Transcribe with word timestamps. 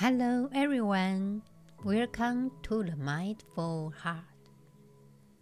Hello, 0.00 0.48
everyone. 0.54 1.42
Welcome 1.84 2.52
to 2.62 2.82
the 2.82 2.96
Mindful 2.96 3.92
Heart. 4.00 4.24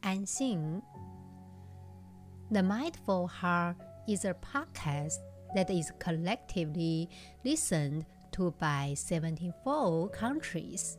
I'm 0.02 0.24
Xin. 0.24 0.82
The 2.50 2.64
Mindful 2.64 3.28
Heart 3.28 3.76
is 4.08 4.24
a 4.24 4.34
podcast 4.34 5.18
that 5.54 5.70
is 5.70 5.92
collectively 6.00 7.08
listened 7.44 8.04
to 8.32 8.52
by 8.58 8.94
74 8.96 10.08
countries, 10.08 10.98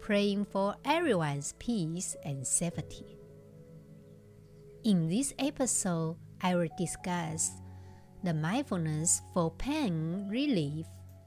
praying 0.00 0.46
for 0.46 0.74
everyone's 0.86 1.52
peace 1.58 2.16
and 2.24 2.46
safety. 2.46 3.18
In 4.84 5.10
this 5.10 5.34
episode, 5.38 6.16
I 6.40 6.54
will 6.56 6.72
discuss 6.78 7.50
the 8.22 8.32
mindfulness 8.32 9.20
for 9.34 9.50
pain 9.50 10.26
relief 10.30 10.86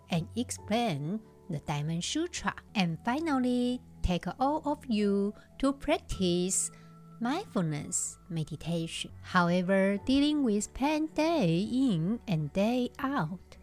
and 0.10 0.28
explain 0.36 1.20
the 1.50 1.60
Diamond 1.60 2.04
Sutra. 2.04 2.54
And 2.76 2.98
finally, 3.04 3.82
take 4.02 4.26
all 4.40 4.62
of 4.66 4.80
you 4.88 5.34
to 5.60 5.74
practice 5.74 6.72
mindfulness 7.20 8.18
meditation. 8.30 9.12
However, 9.22 9.98
dealing 10.06 10.44
with 10.44 10.74
pain 10.74 11.08
day 11.16 11.68
in 11.72 12.20
and 12.28 12.52
day 12.54 12.92
out 13.00 13.58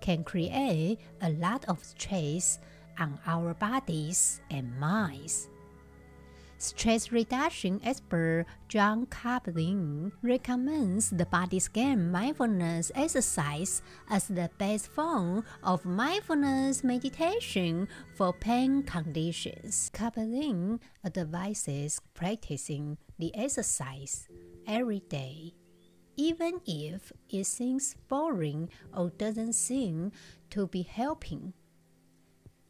can 0.00 0.24
create 0.24 0.98
a 1.20 1.30
lot 1.30 1.64
of 1.68 1.82
stress 1.84 2.58
on 2.98 3.18
our 3.26 3.54
bodies 3.54 4.40
and 4.50 4.78
minds. 4.78 5.48
Stress 6.62 7.10
reduction 7.10 7.80
expert 7.82 8.46
Jon 8.68 9.06
Kabat-Zinn 9.06 10.12
recommends 10.22 11.10
the 11.10 11.26
body 11.26 11.58
scan 11.58 12.12
mindfulness 12.12 12.92
exercise 12.94 13.82
as 14.08 14.28
the 14.28 14.48
best 14.58 14.86
form 14.86 15.42
of 15.64 15.84
mindfulness 15.84 16.84
meditation 16.84 17.88
for 18.14 18.32
pain 18.32 18.84
conditions. 18.84 19.90
Kabat-Zinn 19.92 20.78
advises 21.04 22.00
practicing 22.14 22.96
the 23.18 23.34
exercise 23.34 24.28
every 24.64 25.00
day, 25.00 25.54
even 26.16 26.60
if 26.64 27.10
it 27.28 27.42
seems 27.42 27.96
boring 28.06 28.68
or 28.96 29.10
doesn't 29.10 29.54
seem 29.54 30.12
to 30.50 30.68
be 30.68 30.82
helping. 30.82 31.54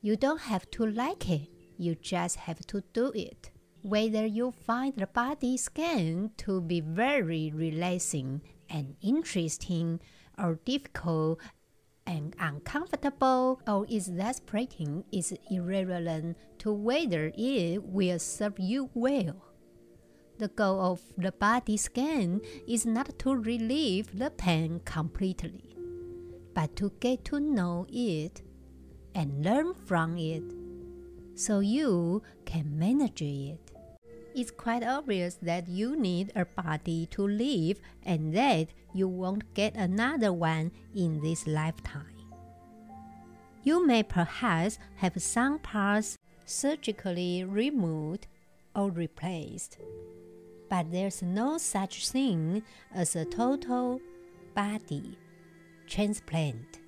You 0.01 0.17
don't 0.17 0.41
have 0.49 0.71
to 0.71 0.87
like 0.87 1.29
it, 1.29 1.51
you 1.77 1.95
just 1.95 2.37
have 2.37 2.65
to 2.69 2.83
do 2.95 3.13
it 3.15 3.52
whether 3.83 4.25
you 4.25 4.53
find 4.53 4.95
the 4.97 5.07
body 5.07 5.57
scan 5.57 6.31
to 6.37 6.61
be 6.61 6.81
very 6.81 7.53
relaxing 7.55 8.41
and 8.71 8.95
interesting 9.03 10.01
or 10.39 10.59
difficult 10.65 11.41
and 12.07 12.35
uncomfortable 12.39 13.61
or 13.67 13.87
is 13.89 14.09
exasperating 14.09 15.05
is 15.13 15.35
irrelevant 15.51 16.37
to 16.59 16.73
whether 16.73 17.33
it 17.37 17.83
will 17.83 18.19
serve 18.19 18.59
you 18.59 18.91
well. 18.95 19.45
The 20.39 20.49
goal 20.49 20.81
of 20.81 21.01
the 21.17 21.33
body 21.33 21.77
scan 21.77 22.41
is 22.67 22.87
not 22.87 23.19
to 23.21 23.35
relieve 23.35 24.19
the 24.19 24.31
pain 24.31 24.81
completely, 24.85 25.77
but 26.55 26.75
to 26.77 26.93
get 27.01 27.25
to 27.27 27.39
know 27.39 27.87
it 27.89 28.43
and 29.15 29.45
learn 29.45 29.75
from 29.75 30.17
it 30.17 30.43
so 31.35 31.61
you 31.61 32.23
can 32.45 32.79
manage 32.79 33.23
it 33.23 33.62
it's 34.35 34.51
quite 34.51 34.83
obvious 34.83 35.35
that 35.43 35.69
you 35.69 35.97
need 35.97 36.33
a 36.35 36.45
body 36.45 37.07
to 37.13 37.27
live 37.27 37.81
and 38.05 38.35
that 38.35 38.69
you 38.93 39.09
won't 39.09 39.55
get 39.55 39.75
another 39.75 40.33
one 40.33 40.73
in 40.95 41.21
this 41.21 41.47
lifetime. 41.47 42.07
You 43.63 43.87
may 43.87 44.03
perhaps 44.03 44.79
have 44.97 45.21
some 45.23 45.59
parts 45.59 46.19
surgically 46.45 47.45
removed 47.45 48.27
or 48.75 48.91
replaced, 48.91 49.79
but 50.69 50.91
there's 50.91 51.23
no 51.23 51.59
such 51.59 52.09
thing 52.09 52.63
as 52.95 53.15
a 53.15 53.25
total 53.25 54.01
body 54.55 55.19
transplant. 55.87 56.81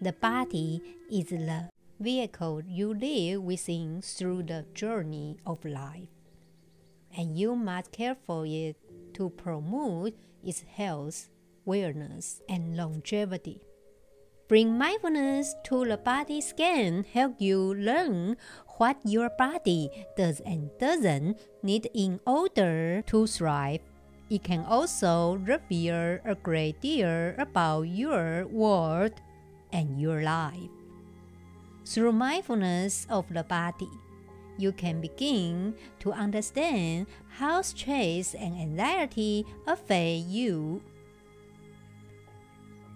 The 0.00 0.12
body 0.12 0.82
is 1.10 1.26
the 1.26 1.70
vehicle 2.00 2.62
you 2.66 2.92
live 2.92 3.42
within 3.42 4.02
through 4.02 4.42
the 4.42 4.66
journey 4.74 5.38
of 5.46 5.64
life 5.64 6.13
and 7.16 7.38
you 7.38 7.56
must 7.56 7.92
care 7.92 8.16
for 8.26 8.44
it 8.46 8.76
to 9.14 9.30
promote 9.30 10.14
its 10.42 10.62
health, 10.62 11.28
wellness, 11.66 12.40
and 12.48 12.76
longevity. 12.76 13.62
Bring 14.46 14.76
mindfulness 14.76 15.54
to 15.64 15.86
the 15.86 15.96
body 15.96 16.40
scan 16.42 17.04
help 17.04 17.40
you 17.40 17.74
learn 17.74 18.36
what 18.76 18.98
your 19.04 19.30
body 19.38 19.88
does 20.16 20.40
and 20.40 20.70
doesn't 20.78 21.40
need 21.62 21.88
in 21.94 22.20
order 22.26 23.02
to 23.06 23.26
thrive. 23.26 23.80
It 24.28 24.44
can 24.44 24.64
also 24.64 25.36
reveal 25.36 26.18
a 26.24 26.34
great 26.34 26.80
deal 26.80 27.34
about 27.38 27.82
your 27.82 28.46
world 28.48 29.12
and 29.72 30.00
your 30.00 30.22
life. 30.22 30.70
Through 31.86 32.12
mindfulness 32.12 33.06
of 33.08 33.24
the 33.32 33.44
body, 33.44 33.90
you 34.56 34.72
can 34.72 35.00
begin 35.00 35.74
to 36.00 36.12
understand 36.12 37.06
how 37.28 37.62
stress 37.62 38.34
and 38.34 38.54
anxiety 38.54 39.44
affect 39.66 40.26
you. 40.26 40.82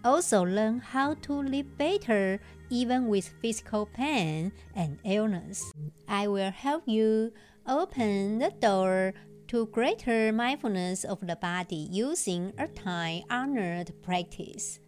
Also, 0.04 0.44
learn 0.44 0.78
how 0.78 1.14
to 1.14 1.32
live 1.32 1.76
better 1.76 2.40
even 2.70 3.08
with 3.08 3.34
physical 3.42 3.86
pain 3.86 4.52
and 4.74 4.98
illness. 5.04 5.72
I 6.06 6.28
will 6.28 6.50
help 6.50 6.84
you 6.86 7.32
open 7.66 8.38
the 8.38 8.50
door 8.50 9.14
to 9.48 9.66
greater 9.66 10.32
mindfulness 10.32 11.04
of 11.04 11.26
the 11.26 11.36
body 11.36 11.88
using 11.90 12.52
a 12.58 12.68
time 12.68 13.22
honored 13.30 13.92
practice, 14.02 14.78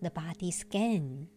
the 0.00 0.10
body 0.10 0.50
scan. 0.50 1.28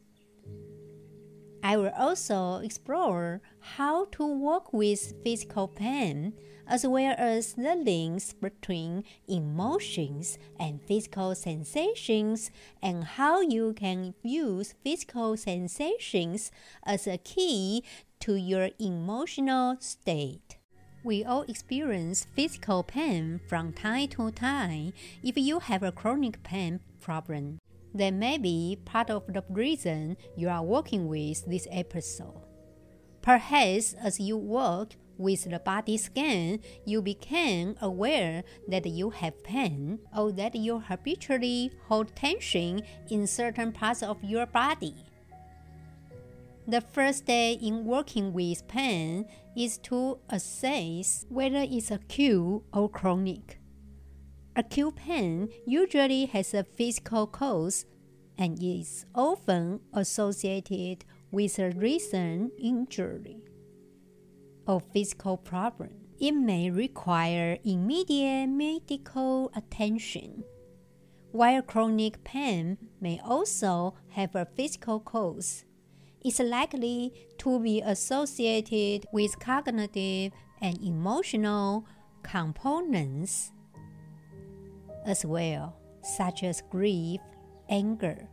I 1.63 1.77
will 1.77 1.93
also 1.97 2.57
explore 2.57 3.41
how 3.61 4.05
to 4.11 4.27
work 4.27 4.73
with 4.73 5.13
physical 5.23 5.69
pain 5.69 6.33
as 6.67 6.85
well 6.85 7.15
as 7.17 7.53
the 7.53 7.75
links 7.75 8.33
between 8.33 9.05
emotions 9.29 10.37
and 10.59 10.81
physical 10.81 11.33
sensations 11.35 12.51
and 12.81 13.03
how 13.03 13.39
you 13.39 13.73
can 13.73 14.13
use 14.23 14.75
physical 14.83 15.37
sensations 15.37 16.51
as 16.85 17.07
a 17.07 17.17
key 17.17 17.83
to 18.19 18.35
your 18.35 18.69
emotional 18.77 19.77
state. 19.79 20.57
We 21.03 21.23
all 21.23 21.43
experience 21.43 22.27
physical 22.33 22.83
pain 22.83 23.39
from 23.47 23.73
time 23.73 24.07
to 24.09 24.31
time 24.31 24.93
if 25.21 25.37
you 25.37 25.59
have 25.59 25.83
a 25.83 25.91
chronic 25.91 26.43
pain 26.43 26.81
problem. 27.01 27.59
That 27.93 28.13
may 28.13 28.37
be 28.37 28.79
part 28.85 29.09
of 29.09 29.27
the 29.27 29.43
reason 29.49 30.17
you 30.35 30.49
are 30.49 30.63
working 30.63 31.07
with 31.07 31.45
this 31.45 31.67
episode. 31.69 32.41
Perhaps 33.21 33.93
as 33.93 34.19
you 34.19 34.35
work 34.35 34.95
with 35.17 35.49
the 35.49 35.59
body 35.59 35.97
scan, 35.97 36.59
you 36.85 37.01
became 37.01 37.75
aware 37.81 38.43
that 38.67 38.85
you 38.85 39.11
have 39.11 39.43
pain 39.43 39.99
or 40.17 40.31
that 40.31 40.55
you 40.55 40.79
habitually 40.79 41.71
hold 41.87 42.15
tension 42.15 42.81
in 43.09 43.27
certain 43.27 43.71
parts 43.71 44.01
of 44.01 44.23
your 44.23 44.47
body. 44.47 44.95
The 46.67 46.81
first 46.81 47.19
step 47.19 47.59
in 47.61 47.85
working 47.85 48.33
with 48.33 48.67
pain 48.67 49.25
is 49.55 49.77
to 49.79 50.17
assess 50.29 51.25
whether 51.29 51.65
it's 51.69 51.91
acute 51.91 52.63
or 52.73 52.89
chronic. 52.89 53.59
Acute 54.55 54.95
pain 54.95 55.49
usually 55.65 56.25
has 56.27 56.53
a 56.53 56.63
physical 56.63 57.25
cause 57.25 57.85
and 58.37 58.61
is 58.61 59.03
often 59.15 59.79
associated 59.93 61.05
with 61.31 61.57
a 61.57 61.71
recent 61.71 62.53
injury 62.61 63.41
or 64.67 64.79
physical 64.79 65.37
problem. 65.37 65.89
It 66.19 66.33
may 66.33 66.69
require 66.69 67.57
immediate 67.65 68.47
medical 68.47 69.51
attention, 69.55 70.43
while 71.31 71.63
chronic 71.63 72.23
pain 72.23 72.77
may 73.01 73.19
also 73.25 73.95
have 74.09 74.35
a 74.35 74.45
physical 74.45 74.99
cause. 74.99 75.65
It's 76.23 76.39
likely 76.39 77.11
to 77.39 77.59
be 77.59 77.81
associated 77.81 79.07
with 79.11 79.39
cognitive 79.39 80.31
and 80.61 80.79
emotional 80.83 81.87
components 82.21 83.51
as 85.05 85.25
well, 85.25 85.77
such 86.01 86.43
as 86.43 86.61
grief, 86.69 87.21
anger, 87.69 88.27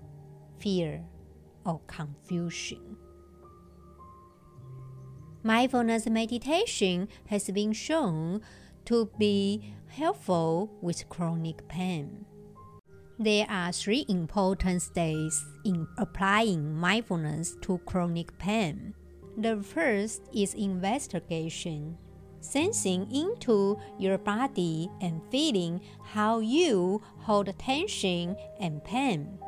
fear, 0.58 1.02
or 1.64 1.80
confusion. 1.86 2.96
Mindfulness 5.42 6.06
meditation 6.06 7.08
has 7.26 7.50
been 7.50 7.72
shown 7.72 8.42
to 8.84 9.10
be 9.18 9.74
helpful 9.88 10.70
with 10.82 11.08
chronic 11.08 11.66
pain. 11.68 12.26
There 13.18 13.46
are 13.48 13.72
three 13.72 14.04
important 14.08 14.82
stages 14.82 15.44
in 15.64 15.86
applying 15.98 16.74
mindfulness 16.74 17.56
to 17.62 17.78
chronic 17.86 18.36
pain. 18.38 18.94
The 19.36 19.62
first 19.62 20.22
is 20.34 20.54
investigation, 20.54 21.98
sensing 22.40 23.10
into 23.12 23.78
your 23.98 24.18
body 24.18 24.90
and 25.00 25.20
feeling 25.30 25.80
how 26.04 26.40
you 26.40 27.02
hold 27.18 27.52
tension 27.58 28.36
and 28.58 28.82
pain. 28.84 29.38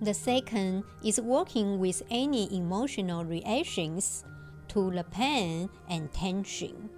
The 0.00 0.14
second 0.14 0.84
is 1.04 1.20
working 1.20 1.80
with 1.80 2.02
any 2.10 2.54
emotional 2.56 3.24
reactions 3.24 4.24
to 4.68 4.90
the 4.90 5.04
pain 5.04 5.68
and 5.88 6.12
tension. 6.12 6.90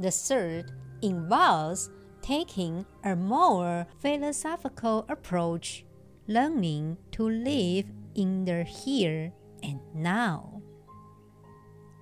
The 0.00 0.10
third 0.10 0.72
involves 1.02 1.90
taking 2.22 2.86
a 3.04 3.14
more 3.14 3.86
philosophical 3.98 5.06
approach, 5.08 5.84
learning 6.26 6.96
to 7.12 7.28
live 7.28 7.86
in 8.14 8.44
the 8.44 8.64
here 8.64 9.32
and 9.62 9.80
now, 9.94 10.59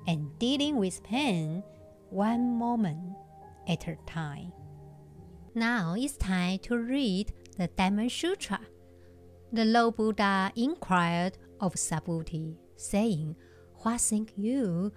and 0.09 0.37
dealing 0.39 0.77
with 0.77 1.03
pain 1.05 1.63
one 2.09 2.59
moment 2.59 3.15
at 3.69 3.87
a 3.87 3.97
time. 4.07 4.51
Now 5.55 5.95
it's 5.97 6.17
time 6.17 6.59
to 6.61 6.79
read 6.79 7.33
the 7.59 7.69
Diamond 7.69 8.11
Sutra. 8.11 8.59
The 9.53 9.67
Lord 9.67 9.97
Buddha 9.97 10.51
inquired 10.57 11.37
of 11.61 11.75
Subhuti, 11.75 12.57
saying, 12.77 13.37
What 13.83 14.01
think 14.01 14.33
you? 14.37 14.93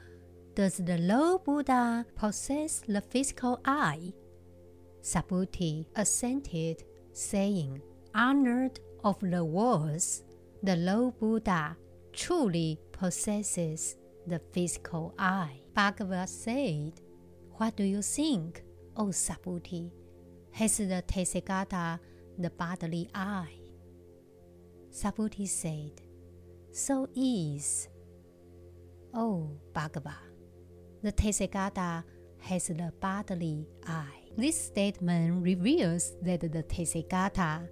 Does 0.55 0.77
the 0.77 0.97
Lord 0.97 1.43
Buddha 1.43 2.05
possess 2.15 2.81
the 2.87 3.01
physical 3.01 3.59
eye? 3.65 4.13
Subhuti 5.01 5.85
assented, 5.95 6.83
saying, 7.11 7.81
Honored 8.15 8.79
of 9.03 9.19
the 9.19 9.43
words, 9.43 10.23
the 10.63 10.77
Lord 10.77 11.19
Buddha 11.19 11.75
truly 12.13 12.79
possesses 12.93 13.95
the 14.27 14.39
physical 14.51 15.13
eye. 15.17 15.61
Bhagavad 15.73 16.29
said, 16.29 16.93
What 17.53 17.75
do 17.75 17.83
you 17.83 18.01
think, 18.01 18.63
O 18.95 19.05
Subhuti? 19.05 19.91
Has 20.51 20.77
the 20.77 21.03
Tathagata 21.07 21.99
the 22.37 22.49
bodily 22.49 23.09
eye? 23.15 23.53
Subhuti 24.91 25.47
said, 25.47 26.01
So 26.71 27.07
is. 27.15 27.87
O 29.13 29.49
Bhagava, 29.73 30.15
the 31.03 31.11
Tathagata 31.11 32.03
has 32.39 32.67
the 32.67 32.93
bodily 32.99 33.67
eye. 33.87 34.21
This 34.37 34.59
statement 34.67 35.43
reveals 35.43 36.13
that 36.21 36.41
the 36.41 36.63
Tathagata 36.63 37.67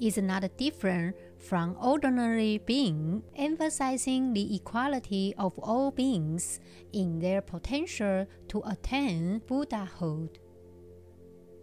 is 0.00 0.18
not 0.18 0.44
a 0.44 0.48
different 0.48 1.16
from 1.46 1.76
ordinary 1.80 2.58
being, 2.58 3.22
emphasizing 3.36 4.32
the 4.32 4.56
equality 4.56 5.34
of 5.38 5.58
all 5.58 5.90
beings 5.90 6.60
in 6.92 7.18
their 7.18 7.42
potential 7.42 8.26
to 8.48 8.62
attain 8.66 9.42
Buddhahood. 9.46 10.38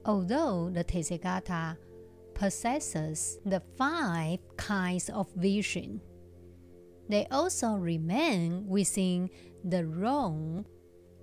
Although 0.06 0.69
the 0.72 0.83
Tathagata 0.83 1.78
possesses 2.33 3.39
the 3.45 3.62
five 3.78 4.39
kinds 4.57 5.10
of 5.10 5.31
vision, 5.36 6.01
they 7.10 7.28
also 7.30 7.74
remain 7.74 8.68
within 8.68 9.30
the 9.63 9.86
realm 9.86 10.66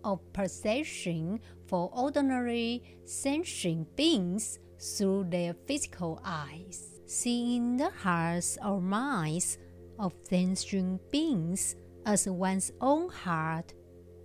of 0.04 0.20
perception 0.32 1.40
for 1.66 1.90
ordinary 1.92 2.82
sentient 3.04 3.96
beings 3.96 4.58
through 4.78 5.24
their 5.28 5.54
physical 5.66 6.20
eyes, 6.24 6.97
seeing 7.08 7.78
the 7.78 7.88
hearts 7.88 8.58
or 8.62 8.82
minds 8.82 9.56
of 9.98 10.12
sentient 10.28 11.00
beings 11.10 11.74
as 12.04 12.28
one's 12.28 12.70
own 12.82 13.08
heart 13.08 13.72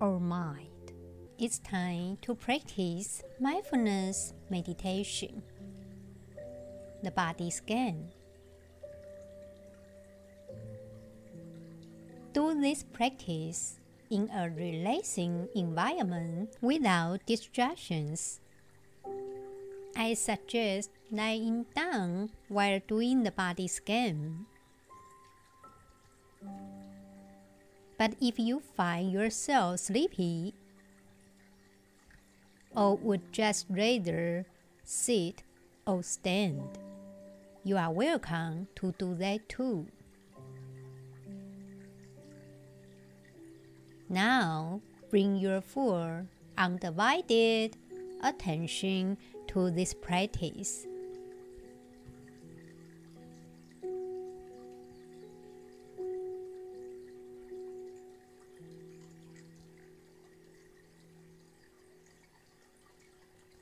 or 0.01 0.19
mind. 0.19 0.91
It's 1.39 1.59
time 1.59 2.17
to 2.23 2.35
practice 2.35 3.23
mindfulness 3.39 4.33
meditation. 4.49 5.41
The 7.01 7.11
body 7.11 7.49
scan. 7.49 8.11
Do 12.33 12.59
this 12.59 12.83
practice 12.83 13.79
in 14.11 14.29
a 14.29 14.49
relaxing 14.49 15.47
environment 15.55 16.57
without 16.61 17.25
distractions. 17.25 18.41
I 19.95 20.15
suggest 20.15 20.89
lying 21.11 21.65
down 21.75 22.31
while 22.49 22.79
doing 22.87 23.23
the 23.23 23.31
body 23.31 23.67
scan. 23.67 24.45
But 27.97 28.15
if 28.19 28.39
you 28.39 28.59
find 28.59 29.11
yourself 29.11 29.79
sleepy 29.81 30.55
or 32.75 32.97
would 32.97 33.31
just 33.31 33.67
rather 33.69 34.45
sit 34.83 35.43
or 35.85 36.01
stand, 36.01 36.79
you 37.63 37.77
are 37.77 37.91
welcome 37.91 38.67
to 38.75 38.93
do 38.97 39.13
that 39.15 39.47
too. 39.47 39.85
Now, 44.09 44.81
bring 45.09 45.37
your 45.37 45.61
full, 45.61 46.27
undivided 46.57 47.77
attention 48.21 49.17
to 49.53 49.69
this 49.69 49.93
practice. 49.93 50.87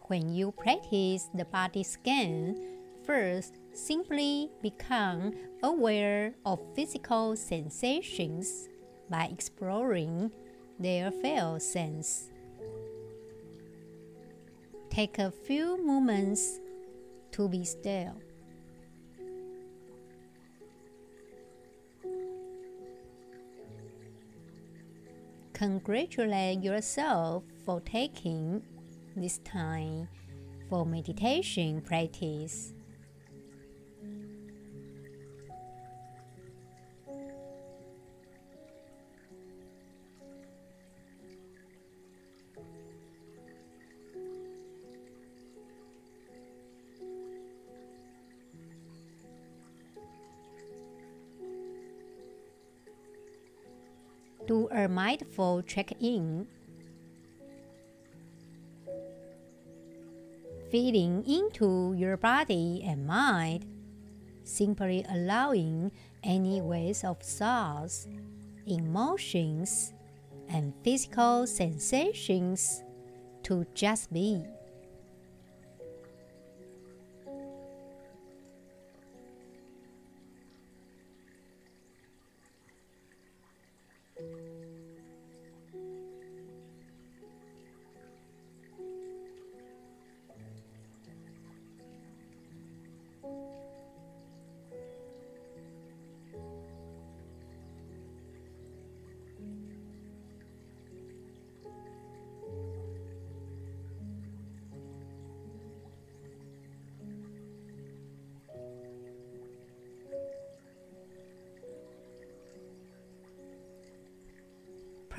When 0.07 0.33
you 0.33 0.51
practice 0.51 1.29
the 1.33 1.45
body 1.45 1.83
scan, 1.83 2.57
first 3.05 3.55
simply 3.73 4.49
become 4.61 5.33
aware 5.63 6.33
of 6.45 6.59
physical 6.75 7.35
sensations 7.35 8.67
by 9.09 9.25
exploring 9.31 10.31
their 10.79 11.11
felt 11.11 11.61
sense. 11.61 12.30
Take 14.91 15.19
a 15.19 15.31
few 15.31 15.81
moments 15.81 16.59
to 17.31 17.47
be 17.47 17.63
still. 17.63 18.21
Congratulate 25.53 26.61
yourself 26.61 27.43
for 27.65 27.79
taking 27.79 28.61
this 29.15 29.37
time 29.45 30.09
for 30.69 30.85
meditation 30.85 31.79
practice. 31.79 32.73
Do 54.51 54.67
a 54.67 54.85
mindful 54.85 55.61
check 55.63 55.93
in. 56.01 56.45
Feeling 60.69 61.23
into 61.23 61.95
your 61.95 62.17
body 62.17 62.83
and 62.85 63.07
mind, 63.07 63.65
simply 64.43 65.05
allowing 65.07 65.89
any 66.23 66.59
waves 66.59 67.05
of 67.05 67.19
thoughts, 67.23 68.09
emotions, 68.67 69.93
and 70.49 70.73
physical 70.83 71.47
sensations 71.47 72.83
to 73.43 73.65
just 73.73 74.11
be. 74.11 74.43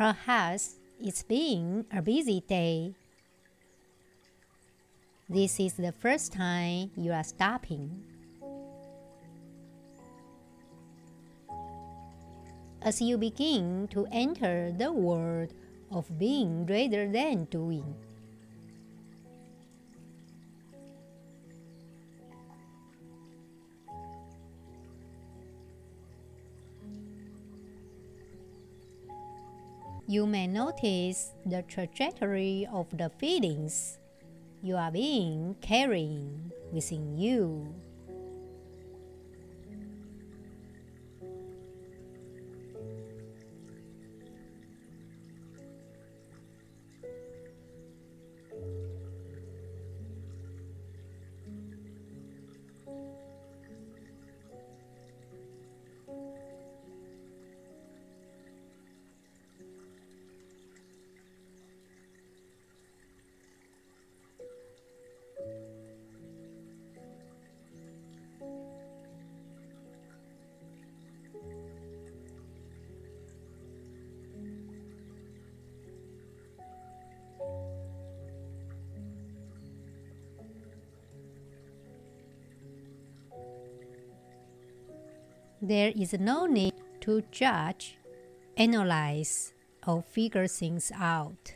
Perhaps 0.03 0.81
it's 0.99 1.23
been 1.23 1.87
a 1.95 2.03
busy 2.03 2.43
day. 2.49 2.93
This 5.29 5.61
is 5.61 5.75
the 5.75 5.93
first 5.93 6.33
time 6.33 6.91
you 6.97 7.13
are 7.13 7.23
stopping. 7.23 8.03
As 12.83 13.01
you 13.01 13.17
begin 13.17 13.87
to 13.95 14.09
enter 14.11 14.75
the 14.77 14.91
world 14.91 15.55
of 15.93 16.11
being 16.19 16.67
rather 16.67 17.07
than 17.07 17.45
doing, 17.45 17.95
you 30.13 30.27
may 30.27 30.47
notice 30.47 31.33
the 31.47 31.63
trajectory 31.63 32.69
of 32.71 32.87
the 32.99 33.09
feelings 33.17 33.97
you 34.63 34.77
are 34.77 34.93
being 34.93 35.57
carrying 35.63 36.53
within 36.71 37.17
you. 37.17 37.75
There 85.73 85.93
is 85.97 86.13
no 86.21 86.45
need 86.45 86.75
to 87.01 87.23
judge, 87.31 87.97
analyze, 88.59 89.55
or 89.87 90.03
figure 90.03 90.47
things 90.47 90.93
out. 90.95 91.55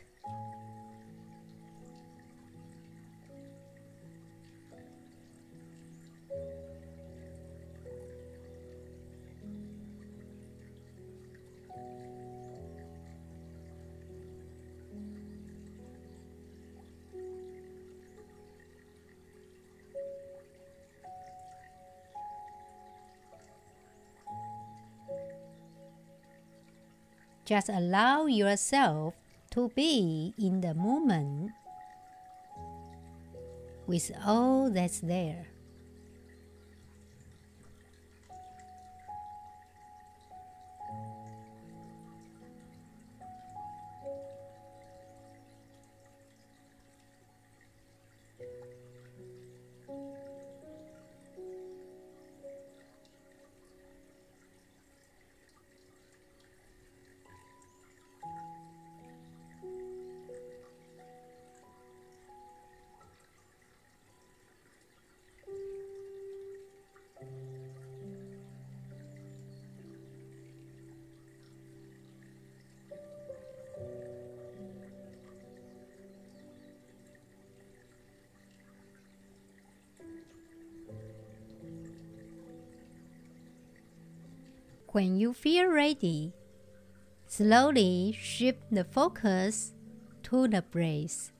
Just 27.47 27.69
allow 27.69 28.25
yourself 28.25 29.15
to 29.51 29.71
be 29.73 30.33
in 30.37 30.59
the 30.59 30.73
moment 30.73 31.51
with 33.87 34.11
all 34.25 34.69
that's 34.69 34.99
there. 34.99 35.47
When 84.97 85.19
you 85.19 85.31
feel 85.31 85.69
ready, 85.69 86.33
slowly 87.27 88.17
shift 88.19 88.65
the 88.73 88.83
focus 88.83 89.75
to 90.23 90.47
the 90.47 90.63
breath. 90.63 91.31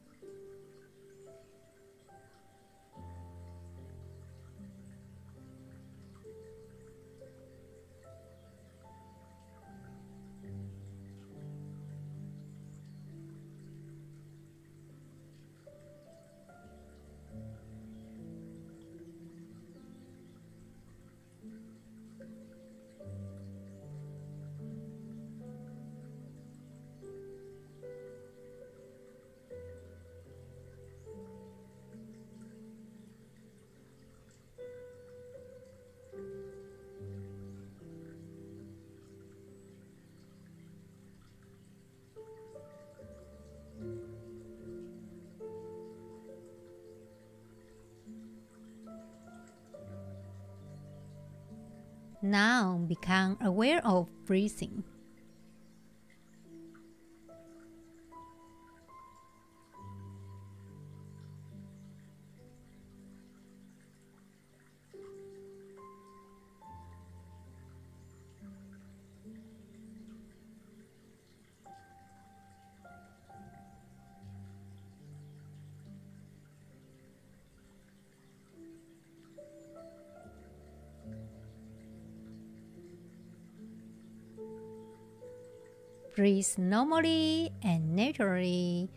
Now 52.28 52.82
become 52.86 53.38
aware 53.40 53.80
of 53.86 54.10
breathing. 54.26 54.84
Breathe 86.18 86.58
normally 86.58 87.54
and 87.62 87.96
naturally. 87.96 88.90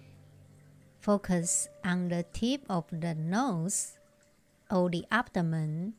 Focus 1.00 1.68
on 1.84 2.08
the 2.08 2.24
tip 2.32 2.64
of 2.70 2.88
the 2.88 3.14
nose 3.14 3.98
or 4.70 4.88
the 4.88 5.04
abdomen. 5.12 5.92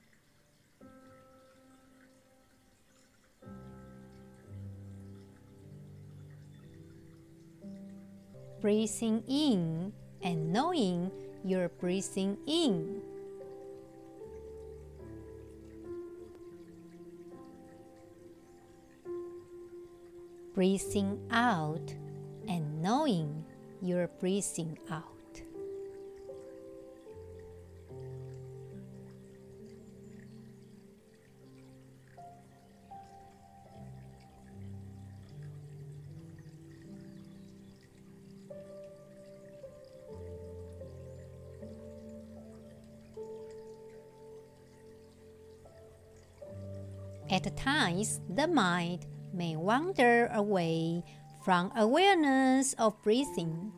Breathing 8.60 9.22
in 9.30 9.94
and 10.24 10.52
knowing 10.52 11.12
you're 11.46 11.70
breathing 11.70 12.36
in. 12.48 13.11
Breathing 20.62 21.20
out 21.32 21.92
and 22.48 22.84
knowing 22.84 23.44
you're 23.82 24.08
breathing 24.20 24.78
out. 24.92 25.08
At 47.32 47.58
times, 47.58 48.22
the 48.30 48.48
mind 48.48 49.08
may 49.34 49.56
wander 49.56 50.28
away 50.34 51.04
from 51.44 51.72
awareness 51.76 52.74
of 52.74 53.02
breathing. 53.02 53.72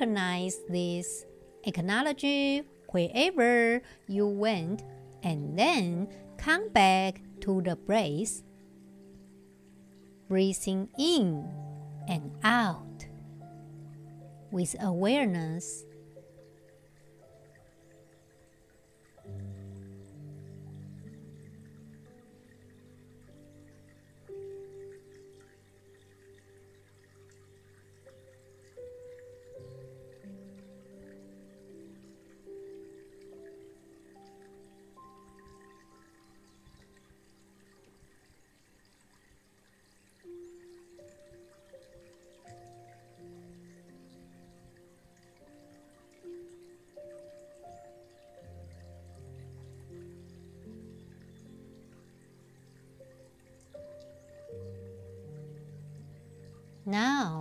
Recognize 0.00 0.60
this, 0.66 1.26
acknowledge 1.64 2.64
wherever 2.88 3.82
you 4.08 4.26
went 4.26 4.82
and 5.22 5.58
then 5.58 6.08
come 6.38 6.70
back 6.70 7.20
to 7.40 7.60
the 7.60 7.76
breath. 7.76 8.40
Breathing 10.26 10.88
in 10.98 11.46
and 12.08 12.32
out 12.42 13.04
with 14.50 14.74
awareness. 14.80 15.84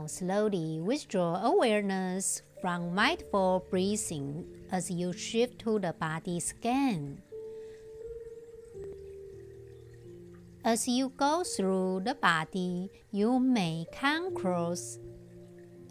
Slowly 0.10 0.80
withdraw 0.82 1.44
awareness 1.46 2.42
from 2.62 2.94
mindful 2.94 3.66
breathing 3.70 4.46
as 4.72 4.92
you 4.92 5.14
shift 5.14 5.60
to 5.60 5.80
the 5.80 5.94
body 5.94 6.40
scan. 6.40 7.22
As 10.66 10.88
you 10.88 11.14
go 11.16 11.44
through 11.44 12.02
the 12.04 12.16
body, 12.16 12.92
you 13.12 13.40
may 13.40 13.86
come 13.94 14.28
across 14.28 15.00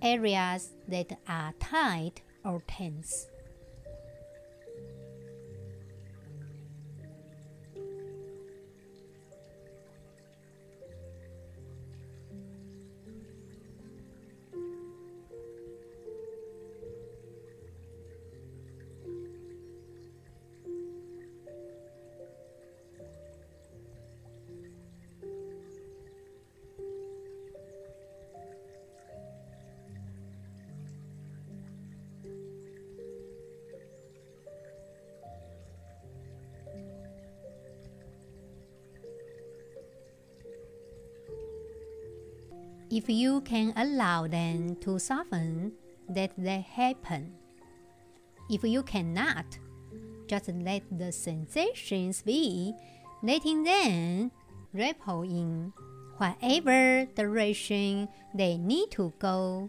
areas 0.02 0.74
that 0.86 1.18
are 1.26 1.54
tight 1.58 2.20
or 2.44 2.62
tense. 2.66 3.28
If 42.90 43.08
you 43.08 43.42
can 43.42 43.74
allow 43.76 44.26
them 44.26 44.76
to 44.76 44.98
soften, 44.98 45.72
let 46.08 46.32
them 46.38 46.62
happen. 46.62 47.34
If 48.48 48.64
you 48.64 48.82
cannot, 48.82 49.58
just 50.26 50.48
let 50.48 50.82
the 50.90 51.12
sensations 51.12 52.22
be, 52.22 52.74
letting 53.22 53.64
them 53.64 54.32
ripple 54.72 55.22
in 55.22 55.72
whatever 56.16 57.04
direction 57.14 58.08
they 58.34 58.56
need 58.56 58.90
to 58.92 59.12
go. 59.18 59.68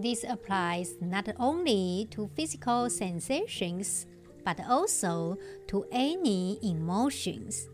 This 0.00 0.24
applies 0.24 0.96
not 1.02 1.28
only 1.38 2.08
to 2.12 2.30
physical 2.34 2.88
sensations, 2.88 4.06
but 4.46 4.56
also 4.66 5.36
to 5.68 5.84
any 5.92 6.58
emotions. 6.62 7.68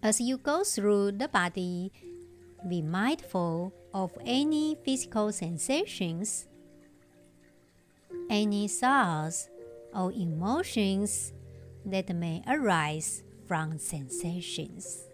As 0.00 0.20
you 0.20 0.38
go 0.38 0.62
through 0.62 1.18
the 1.18 1.26
body, 1.26 1.90
be 2.68 2.82
mindful 2.82 3.74
of 3.92 4.12
any 4.24 4.78
physical 4.84 5.32
sensations, 5.32 6.46
any 8.30 8.68
thoughts 8.68 9.48
or 9.92 10.12
emotions 10.12 11.32
that 11.84 12.14
may 12.14 12.44
arise 12.46 13.24
from 13.48 13.76
sensations. 13.76 15.11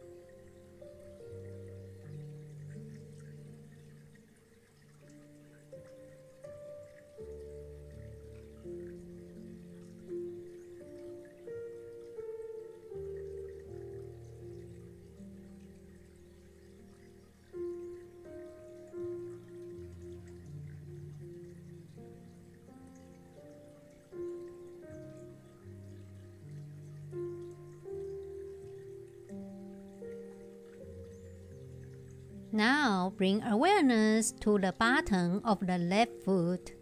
Bring 33.19 33.43
awareness 33.43 34.31
to 34.31 34.59
the 34.59 34.73
bottom 34.79 35.43
of 35.45 35.59
the 35.67 35.77
left 35.77 36.23
foot, 36.25 36.73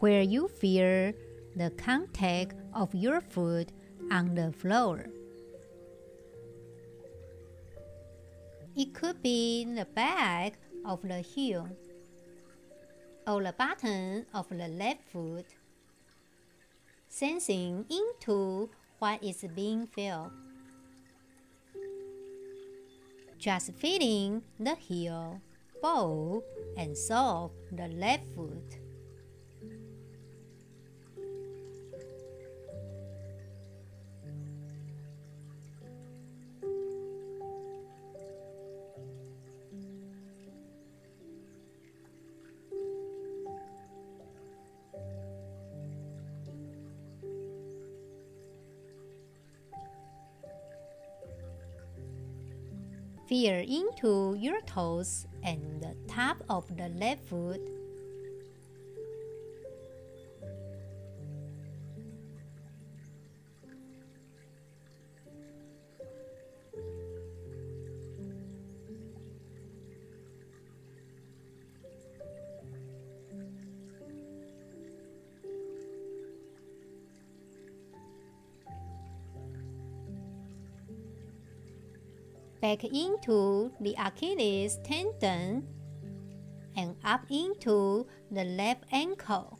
where 0.00 0.20
you 0.20 0.48
feel 0.48 1.14
the 1.56 1.70
contact 1.78 2.54
of 2.74 2.94
your 2.94 3.22
foot 3.22 3.72
on 4.12 4.34
the 4.34 4.52
floor. 4.52 5.06
It 8.76 8.92
could 8.92 9.22
be 9.22 9.64
the 9.64 9.86
back 9.86 10.58
of 10.84 11.00
the 11.00 11.22
heel 11.22 11.70
or 13.26 13.42
the 13.42 13.54
bottom 13.56 14.26
of 14.34 14.50
the 14.50 14.68
left 14.68 15.00
foot, 15.10 15.46
sensing 17.08 17.86
into 17.88 18.68
what 18.98 19.24
is 19.24 19.42
being 19.54 19.86
felt. 19.86 20.32
Just 23.38 23.72
feeling 23.74 24.42
the 24.60 24.74
heel, 24.74 25.40
and 26.76 26.96
sole 26.96 27.52
of 27.70 27.76
the 27.76 27.88
left 27.88 28.24
foot. 28.34 28.85
Feel 53.36 53.68
into 53.68 54.34
your 54.40 54.62
toes 54.62 55.26
and 55.44 55.60
the 55.82 55.94
top 56.08 56.42
of 56.48 56.74
the 56.74 56.88
left 56.88 57.22
foot. 57.28 57.60
Back 82.66 82.82
into 82.82 83.70
the 83.80 83.94
Achilles 83.96 84.80
tendon 84.82 85.62
and 86.74 86.96
up 87.04 87.20
into 87.30 88.08
the 88.32 88.42
left 88.42 88.82
ankle. 88.90 89.55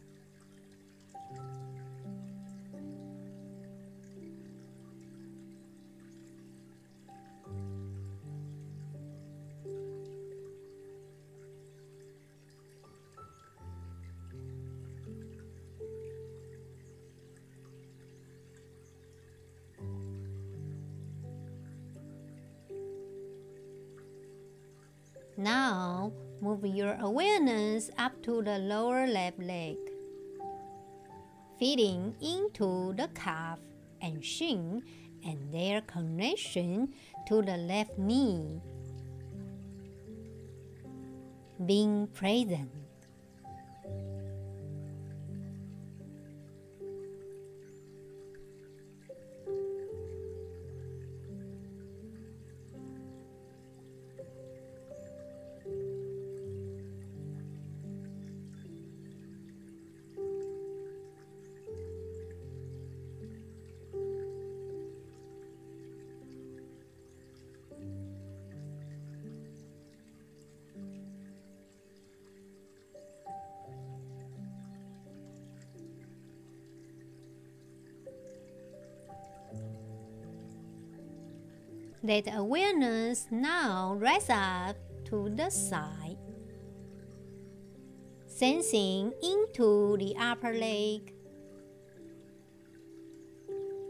Now, 25.36 26.12
move 26.40 26.64
your 26.64 26.96
awareness 26.98 27.90
up 27.98 28.22
to 28.22 28.40
the 28.40 28.58
lower 28.58 29.06
left 29.06 29.38
leg, 29.38 29.76
feeding 31.58 32.16
into 32.22 32.94
the 32.96 33.08
calf 33.14 33.58
and 34.00 34.24
shin 34.24 34.82
and 35.24 35.52
their 35.52 35.82
connection 35.82 36.94
to 37.28 37.42
the 37.42 37.58
left 37.58 37.98
knee. 37.98 38.62
Being 41.66 42.06
present. 42.08 42.85
Let 82.06 82.32
awareness 82.32 83.26
now 83.32 83.96
rise 83.98 84.30
up 84.30 84.76
to 85.06 85.28
the 85.28 85.50
side, 85.50 86.16
sensing 88.28 89.12
into 89.24 89.96
the 89.98 90.14
upper 90.16 90.54
leg 90.54 91.12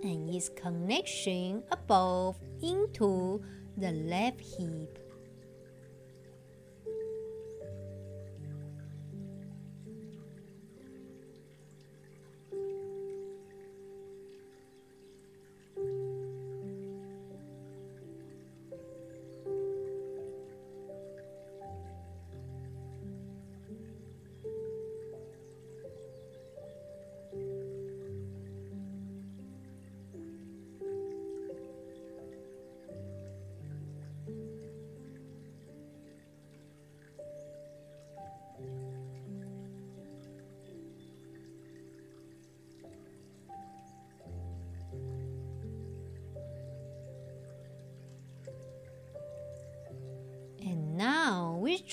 and 0.02 0.30
its 0.34 0.48
connection 0.48 1.62
above 1.70 2.40
into 2.62 3.44
the 3.76 3.92
left 3.92 4.40
hip. 4.40 5.05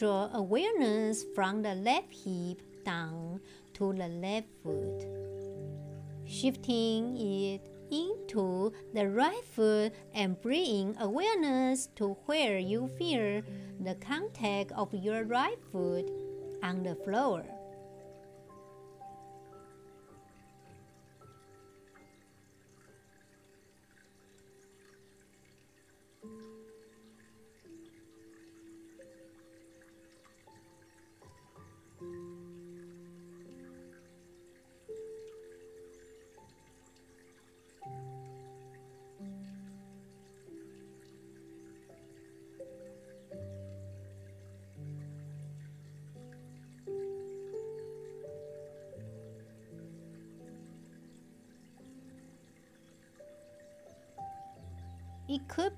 Withdraw 0.03 0.37
awareness 0.37 1.23
from 1.33 1.61
the 1.61 1.75
left 1.75 2.11
hip 2.11 2.59
down 2.83 3.39
to 3.75 3.93
the 3.93 4.09
left 4.09 4.49
foot, 4.61 5.07
shifting 6.25 7.15
it 7.15 7.61
into 7.89 8.73
the 8.93 9.07
right 9.07 9.45
foot 9.55 9.93
and 10.13 10.41
bringing 10.41 10.93
awareness 10.99 11.87
to 11.95 12.17
where 12.25 12.57
you 12.59 12.89
feel 12.99 13.43
the 13.79 13.95
contact 13.95 14.73
of 14.73 14.93
your 14.93 15.23
right 15.23 15.59
foot 15.71 16.11
on 16.61 16.83
the 16.83 16.95
floor. 16.95 17.45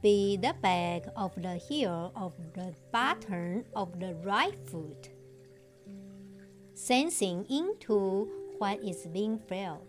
Be 0.06 0.38
the 0.38 0.54
back 0.62 1.02
of 1.16 1.34
the 1.42 1.56
heel 1.56 2.14
of 2.16 2.32
the 2.54 2.72
bottom 2.92 3.66
of 3.76 4.00
the 4.00 4.14
right 4.22 4.54
foot. 4.70 5.10
Sensing 6.76 7.44
into 7.50 8.30
what 8.60 8.78
is 8.84 9.08
being 9.08 9.40
felt, 9.50 9.82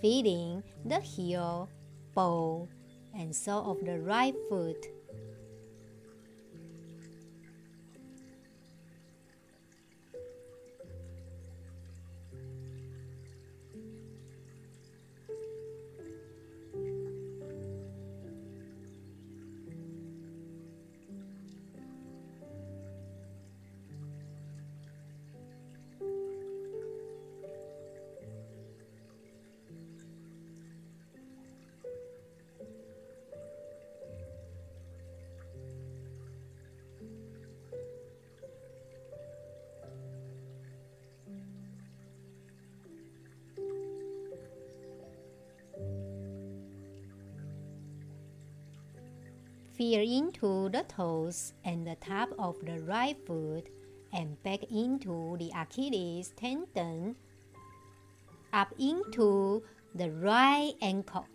feeling 0.00 0.62
the 0.86 0.98
heel, 1.00 1.68
ball, 2.14 2.70
and 3.14 3.36
sole 3.36 3.72
of 3.72 3.84
the 3.84 4.00
right 4.00 4.34
foot 4.48 4.86
Feel 49.78 50.00
into 50.00 50.68
the 50.70 50.82
toes 50.88 51.52
and 51.64 51.86
the 51.86 51.94
top 51.94 52.30
of 52.36 52.56
the 52.66 52.80
right 52.80 53.16
foot 53.24 53.68
and 54.12 54.42
back 54.42 54.64
into 54.72 55.36
the 55.38 55.52
Achilles 55.56 56.32
tendon, 56.36 57.14
up 58.52 58.74
into 58.76 59.62
the 59.94 60.10
right 60.10 60.74
ankle. 60.82 61.26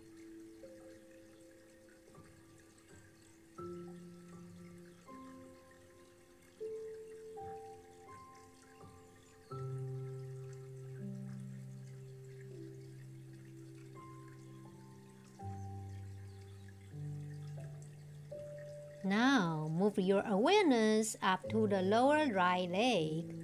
Up 21.22 21.48
to 21.50 21.66
the 21.68 21.82
lower 21.82 22.32
right 22.32 22.70
leg, 22.70 23.36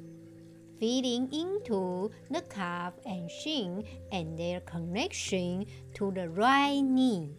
feeding 0.79 1.29
into 1.33 2.11
the 2.31 2.40
calf 2.42 2.94
and 3.05 3.31
shin 3.31 3.85
and 4.11 4.38
their 4.38 4.61
connection 4.61 5.66
to 5.94 6.11
the 6.12 6.29
right 6.29 6.81
knee. 6.81 7.37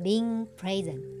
Being 0.00 0.48
present. 0.56 1.17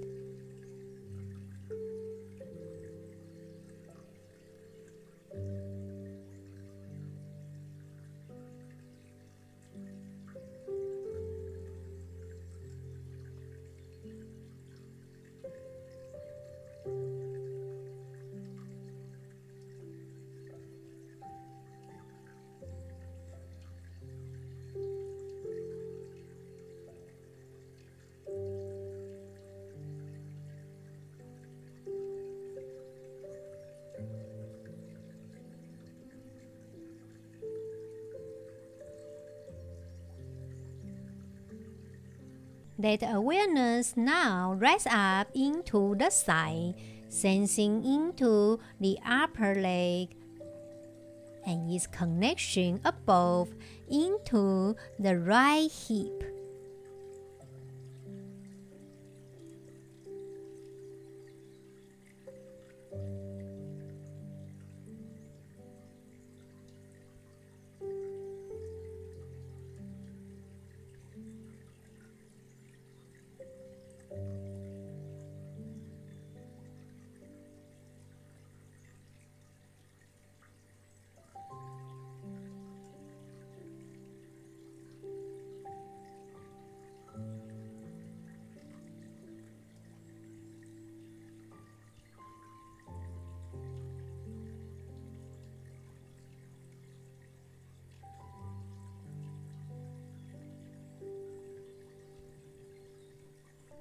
Let 42.80 43.02
awareness 43.02 43.96
now 43.96 44.54
rise 44.54 44.86
up 44.86 45.26
into 45.34 45.96
the 45.98 46.10
side, 46.10 46.74
sensing 47.08 47.82
into 47.82 48.60
the 48.78 48.96
upper 49.04 49.56
leg 49.56 50.14
and 51.44 51.68
its 51.74 51.88
connection 51.88 52.80
above 52.84 53.50
into 53.90 54.76
the 55.00 55.18
right 55.18 55.66
hip. 55.66 56.17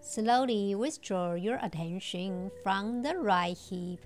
Slowly 0.08 0.74
withdraw 0.74 1.34
your 1.34 1.60
attention 1.62 2.50
from 2.64 3.04
the 3.04 3.18
right 3.18 3.58
hip 3.58 4.00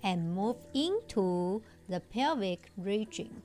and 0.00 0.32
move 0.32 0.56
into 0.72 1.62
the 1.88 1.98
pelvic 1.98 2.70
region. 2.76 3.42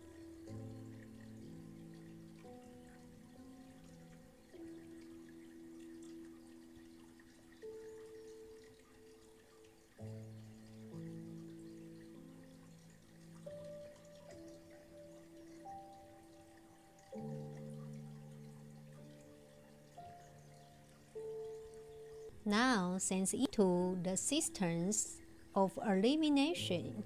Sense 23.01 23.33
into 23.33 23.97
the 24.03 24.15
systems 24.15 25.17
of 25.55 25.71
elimination, 25.89 27.03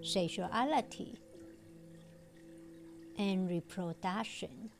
sexuality, 0.00 1.18
and 3.18 3.50
reproduction. 3.50 4.70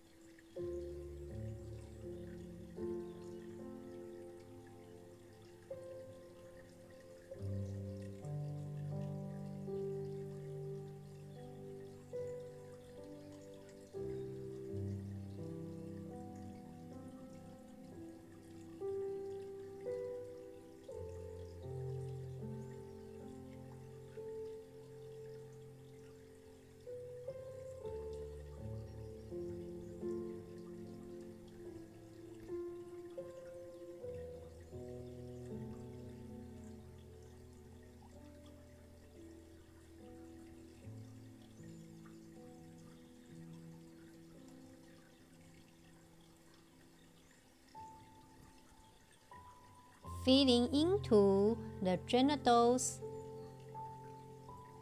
Feeding 50.27 50.67
into 50.75 51.57
the 51.83 51.97
genitals 52.09 53.01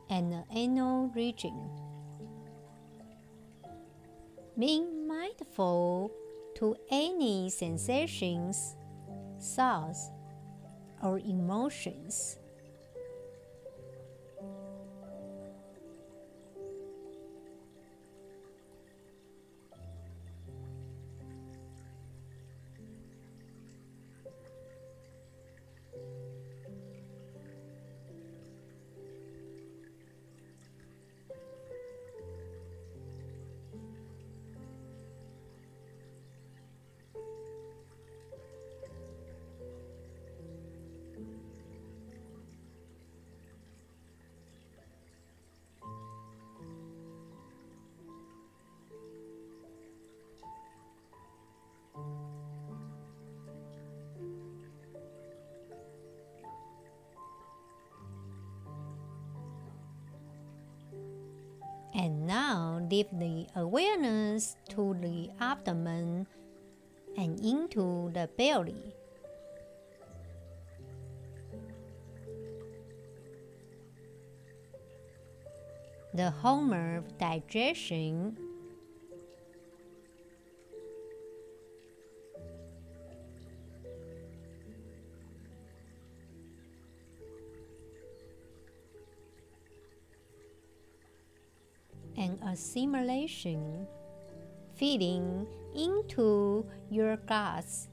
and 0.08 0.32
the 0.32 0.42
anal 0.56 1.12
region. 1.14 1.68
Being 4.58 5.06
mindful 5.06 6.10
to 6.56 6.74
any 6.90 7.50
sensations, 7.50 8.74
thoughts, 9.38 10.08
or 11.02 11.18
emotions. 11.18 12.38
And 62.04 62.26
now 62.26 62.86
lift 62.90 63.18
the 63.18 63.46
awareness 63.56 64.56
to 64.76 64.92
the 65.00 65.30
abdomen 65.40 66.26
and 67.16 67.40
into 67.40 68.10
the 68.12 68.28
belly. 68.36 68.92
The 76.12 76.30
home 76.30 76.74
of 76.74 77.16
digestion 77.16 78.36
assimilation, 92.74 93.86
feeding 94.74 95.46
into 95.76 96.66
your 96.90 97.16
guts 97.18 97.88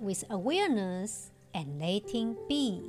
with 0.00 0.24
awareness 0.30 1.30
and 1.52 1.78
letting 1.78 2.34
be. 2.48 2.80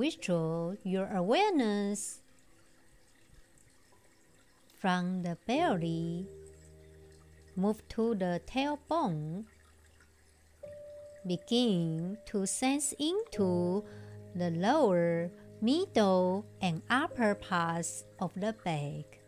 Withdraw 0.00 0.72
your 0.82 1.12
awareness 1.12 2.22
from 4.78 5.22
the 5.22 5.36
belly. 5.46 6.26
Move 7.54 7.86
to 7.90 8.14
the 8.14 8.40
tailbone. 8.48 9.44
Begin 11.26 12.16
to 12.24 12.46
sense 12.46 12.94
into 12.98 13.84
the 14.34 14.48
lower, 14.52 15.30
middle, 15.60 16.46
and 16.62 16.80
upper 16.88 17.34
parts 17.34 18.04
of 18.20 18.32
the 18.34 18.54
back. 18.64 19.19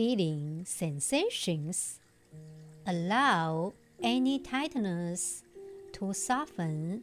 Feeling 0.00 0.64
sensations. 0.64 2.00
Allow 2.86 3.74
any 4.02 4.38
tightness 4.38 5.42
to 5.92 6.14
soften 6.14 7.02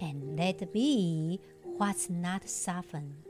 and 0.00 0.36
let 0.36 0.72
be 0.72 1.38
what's 1.62 2.10
not 2.10 2.48
softened. 2.48 3.27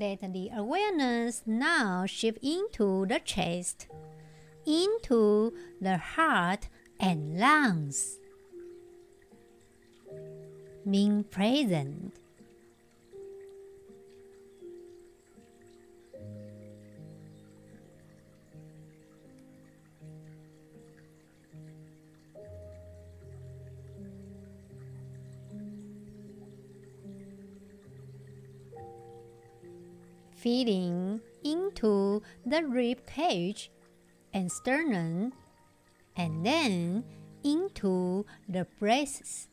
Let 0.00 0.32
the 0.32 0.48
awareness 0.56 1.42
now 1.44 2.06
shift 2.06 2.38
into 2.42 3.04
the 3.04 3.20
chest, 3.22 3.86
into 4.66 5.52
the 5.78 5.98
heart 5.98 6.70
and 6.98 7.38
lungs. 7.38 8.18
Being 10.90 11.24
present. 11.24 12.09
Feeding 30.40 31.20
into 31.44 32.22
the 32.46 32.64
rib 32.64 33.06
cage 33.06 33.70
and 34.32 34.50
sternum, 34.50 35.32
and 36.16 36.44
then 36.44 37.04
into 37.44 38.24
the 38.48 38.66
breasts. 38.78 39.48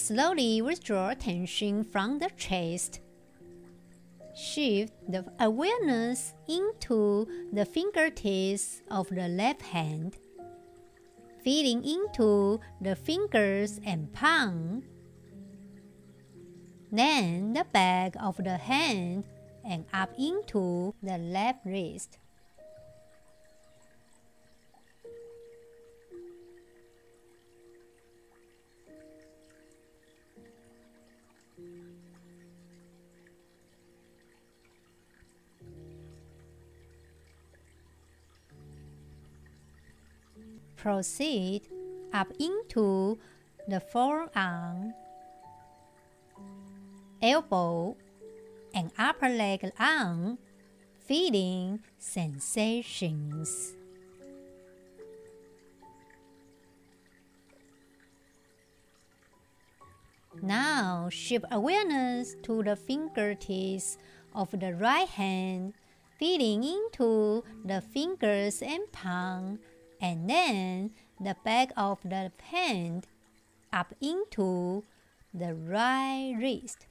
Slowly 0.00 0.62
withdraw 0.62 1.10
attention 1.10 1.84
from 1.84 2.18
the 2.18 2.30
chest. 2.36 3.00
Shift 4.34 4.94
the 5.08 5.24
awareness 5.38 6.34
into 6.48 7.26
the 7.52 7.64
fingertips 7.64 8.80
of 8.90 9.08
the 9.10 9.28
left 9.28 9.62
hand, 9.62 10.16
feeding 11.44 11.84
into 11.84 12.60
the 12.80 12.96
fingers 12.96 13.80
and 13.84 14.12
palm. 14.12 14.82
Then 16.90 17.52
the 17.52 17.64
back 17.64 18.14
of 18.18 18.36
the 18.38 18.56
hand 18.56 19.24
and 19.64 19.84
up 19.92 20.10
into 20.18 20.94
the 21.02 21.18
left 21.18 21.66
wrist. 21.66 22.18
Proceed 40.80 41.68
up 42.10 42.28
into 42.40 43.18
the 43.68 43.80
forearm, 43.80 44.94
elbow, 47.20 47.98
and 48.72 48.90
upper 48.96 49.28
leg 49.28 49.70
arm, 49.78 50.38
feeling 51.04 51.80
sensations. 51.98 53.74
Now 60.40 61.10
shift 61.10 61.44
awareness 61.50 62.36
to 62.44 62.62
the 62.62 62.76
fingertips 62.76 63.98
of 64.34 64.58
the 64.58 64.72
right 64.72 65.08
hand, 65.08 65.74
feeling 66.18 66.64
into 66.64 67.44
the 67.66 67.82
fingers 67.82 68.62
and 68.62 68.90
palm 68.92 69.58
and 70.00 70.28
then 70.28 70.92
the 71.20 71.36
back 71.44 71.72
of 71.76 71.98
the 72.04 72.32
hand 72.50 73.06
up 73.72 73.94
into 74.00 74.84
the 75.32 75.54
right 75.54 76.34
wrist. 76.38 76.86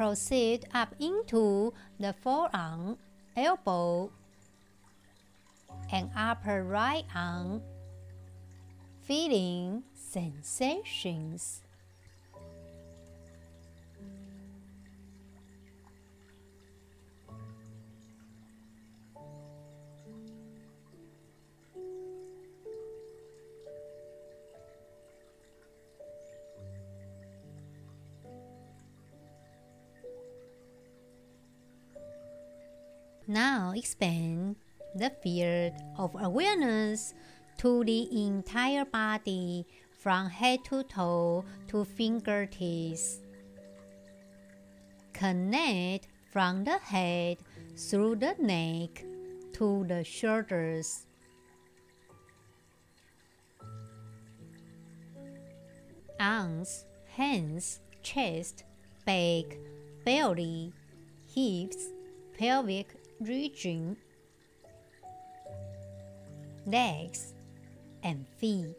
Proceed 0.00 0.64
up 0.72 0.94
into 0.98 1.74
the 1.98 2.14
forearm, 2.22 2.96
elbow, 3.36 4.10
and 5.92 6.08
upper 6.16 6.64
right 6.64 7.04
arm, 7.14 7.60
feeling 9.02 9.82
sensations. 9.92 11.60
Expand 33.80 34.56
the 34.94 35.10
field 35.22 35.72
of 35.96 36.14
awareness 36.20 37.14
to 37.56 37.82
the 37.84 38.26
entire 38.26 38.84
body 38.84 39.66
from 39.90 40.28
head 40.28 40.60
to 40.64 40.82
toe 40.84 41.44
to 41.68 41.84
fingertips. 41.84 43.20
Connect 45.14 46.08
from 46.30 46.64
the 46.64 46.78
head 46.78 47.38
through 47.76 48.16
the 48.16 48.34
neck 48.38 49.04
to 49.54 49.84
the 49.88 50.04
shoulders. 50.04 51.06
Arms, 56.18 56.84
hands, 57.16 57.80
chest, 58.02 58.64
back, 59.06 59.56
belly, 60.04 60.72
hips, 61.34 61.92
pelvic 62.38 62.99
region, 63.20 63.96
legs, 66.66 67.34
and 68.02 68.26
feet. 68.38 68.76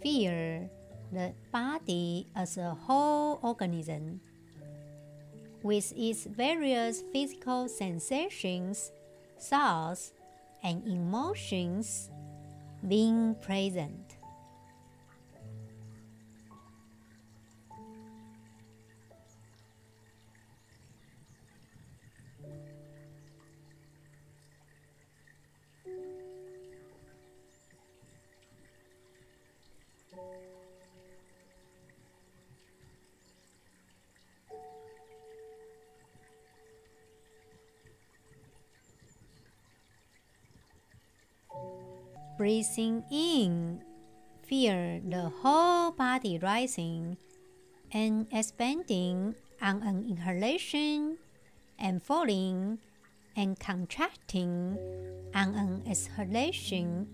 Feel 0.00 0.70
the 1.12 1.34
body 1.52 2.26
as 2.34 2.56
a 2.56 2.70
whole 2.70 3.38
organism 3.42 4.20
with 5.62 5.92
its 5.94 6.24
various 6.24 7.02
physical 7.12 7.68
sensations, 7.68 8.92
thoughts, 9.38 10.12
and 10.62 10.86
emotions 10.86 12.10
being 12.86 13.34
present. 13.36 14.09
Breathing 42.50 43.04
in, 43.12 43.80
feel 44.42 44.98
the 45.06 45.30
whole 45.38 45.92
body 45.92 46.36
rising 46.36 47.16
and 47.92 48.26
expanding 48.32 49.36
on 49.62 49.84
an 49.86 50.04
inhalation 50.10 51.18
and 51.78 52.02
falling 52.02 52.80
and 53.36 53.54
contracting 53.54 54.76
on 55.32 55.54
an 55.54 55.84
exhalation. 55.86 57.06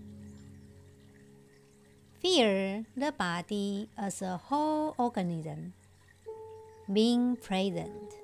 Feel 2.19 2.85
the 2.97 3.11
body 3.11 3.89
as 3.95 4.23
a 4.23 4.37
whole 4.37 4.95
organism 4.97 5.73
being 6.91 7.35
present. 7.35 8.16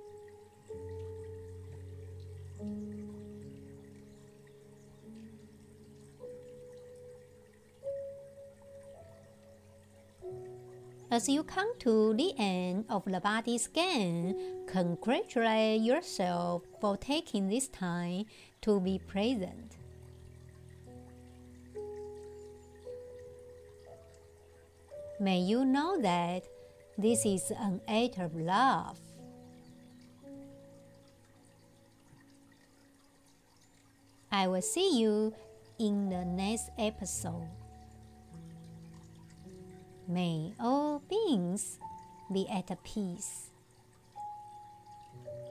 As 11.14 11.30
you 11.30 11.43
come 11.43 11.78
to 11.78 12.16
the 12.16 12.34
end 12.39 12.86
of 12.89 13.05
the 13.05 13.20
body 13.20 13.59
scan, 13.59 14.36
congratulate 14.66 15.80
yourself 15.80 16.64
for 16.82 16.97
taking 16.97 17.47
this 17.47 17.68
time 17.68 18.26
to 18.64 18.80
be 18.80 18.97
present. 18.97 19.78
May 25.20 25.38
you 25.38 25.64
know 25.64 26.01
that 26.01 26.45
this 26.97 27.28
is 27.28 27.51
an 27.51 27.80
act 27.88 28.18
of 28.18 28.34
love. 28.36 28.97
I 34.32 34.47
will 34.47 34.64
see 34.64 34.99
you 34.99 35.36
in 35.78 36.09
the 36.09 36.26
next 36.26 36.72
episode. 36.80 37.62
May 40.14 40.53
all 40.59 41.01
beings 41.09 41.80
be 42.32 42.45
at 42.45 42.70
peace. 42.84 43.49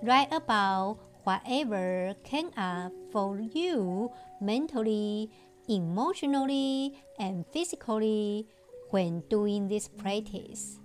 Write 0.06 0.30
about 0.30 0.98
whatever 1.24 2.14
came 2.22 2.50
up 2.56 2.92
for 3.10 3.40
you 3.40 4.12
mentally, 4.40 5.30
emotionally, 5.68 6.94
and 7.18 7.44
physically 7.50 8.46
when 8.90 9.26
doing 9.28 9.66
this 9.66 9.88
practice. 9.88 10.78